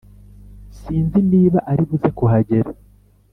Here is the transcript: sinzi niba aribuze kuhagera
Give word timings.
sinzi 0.79 1.19
niba 1.31 1.59
aribuze 1.71 2.09
kuhagera 2.17 2.69